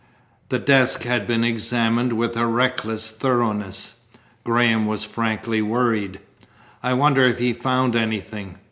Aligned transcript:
The 0.49 0.57
desk 0.57 1.03
had 1.03 1.27
been 1.27 1.43
examined 1.43 2.13
with 2.13 2.35
a 2.35 2.47
reckless 2.47 3.11
thoroughness. 3.11 3.99
Graham 4.43 4.87
was 4.87 5.03
frankly 5.05 5.61
worried. 5.61 6.19
"I 6.81 6.93
wonder 6.93 7.21
if 7.21 7.37
he 7.37 7.53
found 7.53 7.95
anything. 7.95 8.57